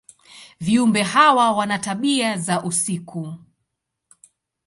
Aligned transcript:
Viumbe 0.59 1.03
hawa 1.03 1.51
wana 1.51 1.79
tabia 1.79 2.37
za 2.37 2.63
usiku. 2.63 3.33